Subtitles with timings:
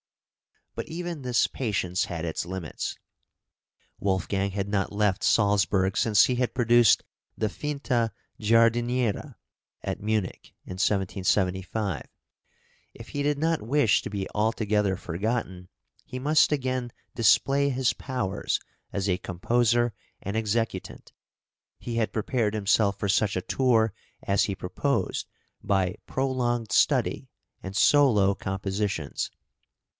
[0.73, 2.97] But even this patience had its limits.
[3.99, 7.03] Wolfgang had not left Salzburg since he had produced
[7.37, 9.35] the "Finta Giardiniera"
[9.83, 12.05] at Munich, in 1775;
[12.95, 15.67] if he did not wish to be altogether forgotten,
[16.03, 18.59] he must again display his powers
[18.93, 19.93] as a composer
[20.23, 21.11] and executant.
[21.77, 23.93] He had prepared himself for such a tour
[24.23, 25.27] as he proposed
[25.61, 27.29] by prolonged study
[27.61, 29.29] and solo compositions.